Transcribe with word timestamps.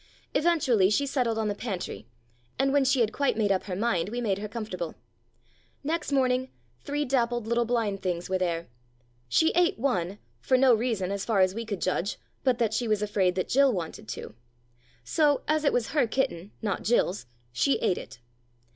Eventually 0.33 0.89
she 0.89 1.05
settled 1.05 1.37
on 1.37 1.47
the 1.47 1.53
pantry, 1.53 2.07
and 2.57 2.73
when 2.73 2.83
she 2.83 3.01
had 3.01 3.13
quite 3.13 3.37
made 3.37 3.51
up 3.51 3.65
her 3.65 3.75
mind 3.75 4.09
we 4.09 4.19
made 4.19 4.39
her 4.39 4.47
comfortable. 4.47 4.95
Next 5.83 6.11
morning 6.11 6.49
three 6.79 7.05
dappled 7.05 7.45
little 7.45 7.65
blind 7.65 8.01
things 8.01 8.27
were 8.27 8.39
there. 8.39 8.67
She 9.29 9.51
ate 9.51 9.77
one, 9.77 10.17
for 10.39 10.57
no 10.57 10.73
reason, 10.73 11.11
as 11.11 11.23
far 11.23 11.41
as 11.41 11.53
we 11.53 11.65
could 11.65 11.81
judge, 11.83 12.17
but 12.43 12.57
that 12.57 12.73
she 12.73 12.87
was 12.87 13.03
afraid 13.03 13.35
that 13.35 13.47
Jill 13.49 13.71
wanted 13.71 14.07
to. 14.07 14.33
So, 15.03 15.43
as 15.47 15.63
it 15.63 15.71
was 15.71 15.89
her 15.89 16.07
kitten, 16.07 16.49
not 16.63 16.81
Jill's, 16.81 17.27
she 17.53 17.77
ate 17.77 17.99
it. 17.99 18.17